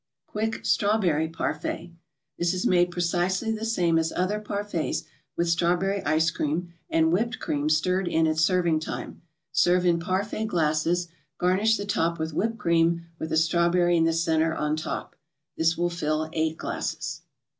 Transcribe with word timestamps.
QUICK 0.29 0.65
STRAWBERRY 0.65 1.27
PARFAIT 1.29 1.91
This 2.39 2.55
is 2.55 2.65
made 2.65 2.89
precisely 2.89 3.51
the 3.51 3.63
same 3.63 3.99
as 3.99 4.11
other 4.15 4.39
parfaits, 4.39 5.03
with 5.37 5.47
Strawberry 5.47 6.03
Ice 6.03 6.31
Cream, 6.31 6.73
and 6.89 7.11
whipped 7.13 7.37
cream 7.37 7.69
stirred 7.69 8.07
in 8.07 8.25
at 8.25 8.39
serving 8.39 8.79
time. 8.79 9.21
Serve 9.51 9.85
in 9.85 9.99
parfait 9.99 10.45
glasses, 10.45 11.09
garnish 11.37 11.77
the 11.77 11.85
top 11.85 12.17
with 12.17 12.33
whipped 12.33 12.57
cream, 12.57 13.05
with 13.19 13.31
a 13.31 13.37
strawberry 13.37 13.95
in 13.95 14.05
the 14.05 14.11
centre 14.11 14.55
on 14.55 14.75
top. 14.75 15.15
This 15.55 15.77
will 15.77 15.91
fill 15.91 16.31
eight 16.33 16.57
glasses. 16.57 17.21